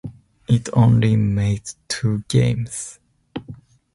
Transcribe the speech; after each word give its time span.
It 0.47 0.67
only 0.73 1.15
made 1.15 1.61
two 1.87 2.23
games. 2.27 2.97